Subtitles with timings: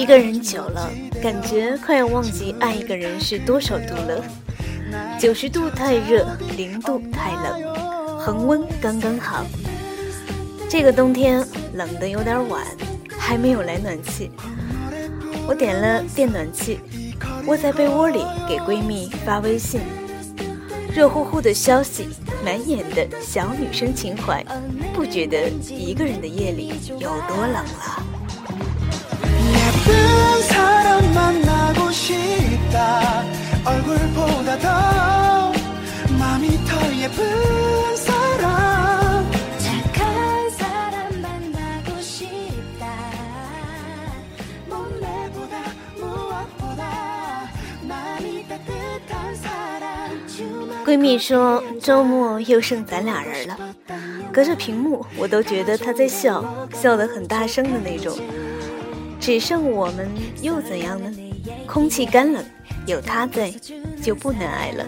[0.00, 0.90] 一个人久了，
[1.22, 4.24] 感觉快要忘记爱一个人是多少度了。
[5.20, 6.26] 九十度太热，
[6.56, 9.44] 零度太冷，恒温刚刚好。
[10.70, 12.64] 这个冬天冷得有点晚，
[13.18, 14.30] 还没有来暖气。
[15.46, 16.80] 我点了电暖气，
[17.46, 19.82] 窝在被窝里给闺蜜发微信，
[20.94, 22.08] 热乎乎的消息，
[22.42, 24.42] 满眼的小女生情怀，
[24.94, 28.06] 不觉得一个人的夜里有多冷了。
[50.82, 53.56] 闺蜜说周末又剩咱俩人了，
[54.32, 58.18] 隔着屏幕我都觉得她在笑，笑得很大声的那种。
[59.20, 60.08] 只剩我们
[60.40, 61.12] 又怎样呢？
[61.66, 62.42] 空气干冷，
[62.86, 63.52] 有她在
[64.02, 64.86] 就不难挨了。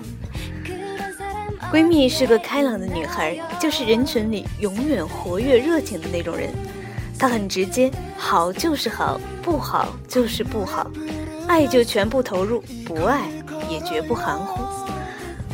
[1.70, 6.50] 闺蜜是个开朗的女孩，就是人群里永远活跃热情的那种人。
[7.18, 10.90] 她很直接，好就是好，不好就是不好，
[11.46, 13.28] 爱就全部投入，不爱
[13.68, 14.62] 也绝不含糊。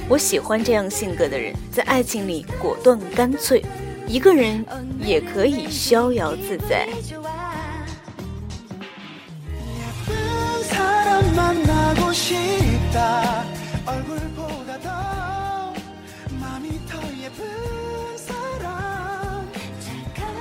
[0.08, 3.62] 我喜欢这样性格的人，在爱情里果断干脆，
[4.06, 4.64] 一个人
[5.00, 6.88] 也可以逍遥自在。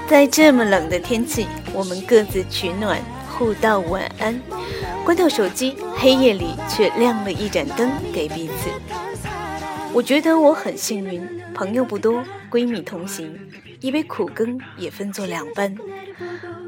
[0.08, 4.42] 在这么冷的天气，我们各自取暖，互道晚安，
[5.04, 8.70] 关掉手机，黑夜里却亮了一盏灯给彼此。
[9.94, 13.38] 我觉得我很幸运，朋友不多，闺蜜同行，
[13.82, 15.76] 一杯苦羹也分作两半，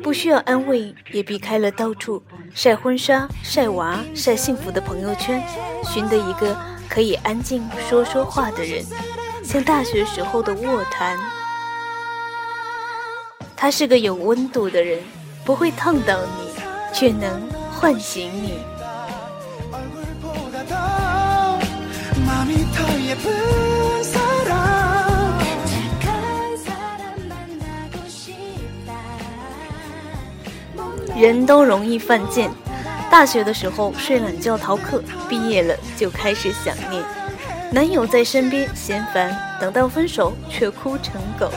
[0.01, 2.23] 不需要安慰，也避开了到处
[2.53, 5.43] 晒婚纱、晒娃、晒幸福的朋友圈，
[5.83, 6.57] 寻得一个
[6.89, 8.83] 可以安静说说话的人，
[9.43, 11.17] 像大学时候的卧谈。
[13.55, 15.01] 他是个有温度的人，
[15.45, 16.51] 不会烫到你，
[16.93, 18.53] 却能唤醒你。
[31.19, 32.50] 人都容易犯贱，
[33.12, 37.03] 大学的时候睡懒觉逃课，毕业了就开始想念，
[37.74, 41.52] 男友在身边嫌烦，等到分手却哭成狗。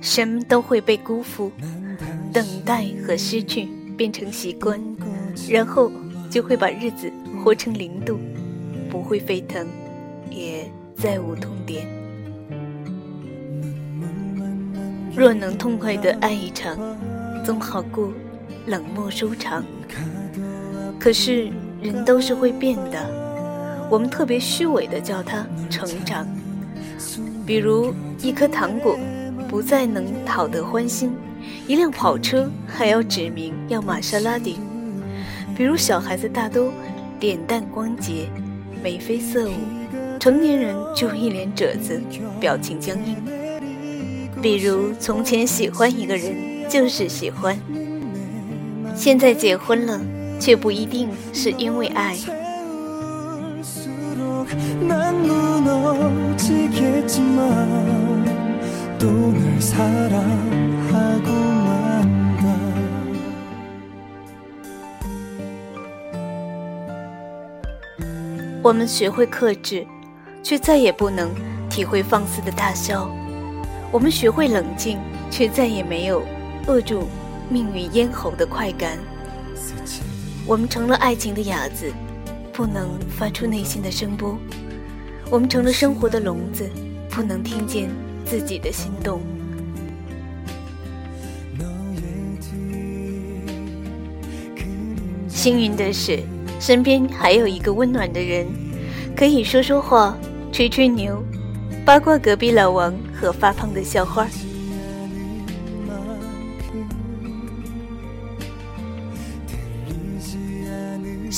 [0.00, 1.50] 什么都会被辜负，
[2.32, 4.80] 等待和失去变成习惯，
[5.48, 5.90] 然后
[6.30, 7.12] 就会把日子
[7.42, 8.18] 活成零度，
[8.88, 9.66] 不会沸腾，
[10.30, 11.86] 也再无痛点。
[15.14, 16.78] 若能痛快的爱一场，
[17.44, 18.12] 总好过
[18.66, 19.64] 冷漠收场。
[20.98, 21.50] 可是
[21.80, 26.26] 人都是会变的，我们特别虚伪的叫它成长。
[27.46, 28.98] 比如一颗糖果。
[29.48, 31.12] 不再能讨得欢心，
[31.68, 34.58] 一辆跑车还要指明要玛莎拉蒂。
[35.56, 36.72] 比如小孩子大都
[37.20, 38.28] 脸蛋光洁，
[38.82, 39.52] 眉飞色舞，
[40.18, 42.02] 成年人就一脸褶子，
[42.40, 43.16] 表情僵硬。
[44.42, 46.34] 比如从前喜欢一个人
[46.68, 47.56] 就是喜欢，
[48.96, 50.00] 现在结婚了
[50.40, 52.16] 却不一定是因为爱。
[68.62, 69.86] 我们学会克制，
[70.42, 71.30] 却再也不能
[71.70, 73.08] 体会放肆的大笑；
[73.92, 74.98] 我们学会冷静，
[75.30, 76.20] 却再也没有
[76.66, 77.06] 扼住
[77.48, 78.98] 命运咽喉的快感。
[80.44, 81.92] 我们成了爱情的哑子，
[82.56, 84.38] 不能发出内心的声波；
[85.30, 86.66] 我们成了生活的聋子，
[87.10, 87.90] 不能听见。
[88.24, 89.20] 自己的心动。
[95.28, 96.18] 幸运的是，
[96.58, 98.48] 身边还有一个温暖的人，
[99.14, 100.18] 可以说说话、
[100.50, 101.22] 吹吹牛、
[101.84, 104.26] 八卦隔壁老王和发胖的校花。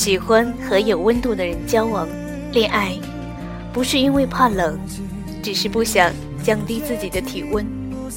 [0.09, 2.09] 喜欢和有温度的人交往、
[2.53, 2.99] 恋爱，
[3.75, 4.81] 不是因为怕冷，
[5.43, 6.11] 只是不想
[6.43, 7.67] 降低自己的体温，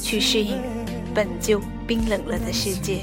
[0.02, 0.58] 去适应
[1.12, 3.02] 本就冰冷了的世界。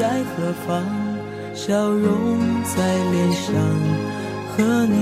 [0.00, 0.82] 在何方？
[1.52, 3.52] 笑容在脸上，
[4.56, 4.96] 和你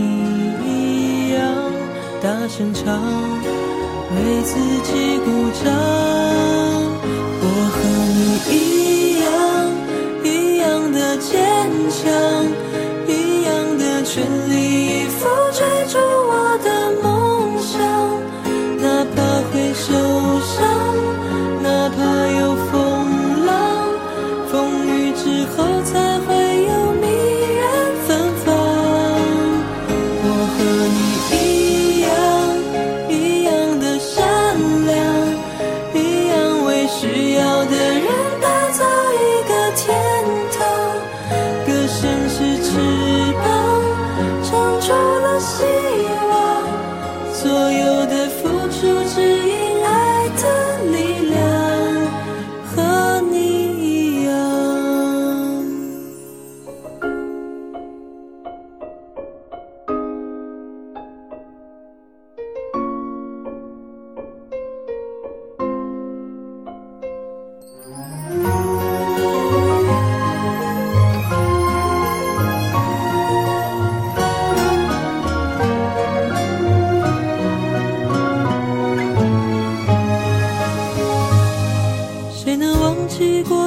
[0.67, 1.41] 一样
[2.21, 3.01] 大声唱，
[4.11, 5.31] 为自己鼓
[5.63, 6.48] 掌。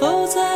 [0.00, 0.55] 后再。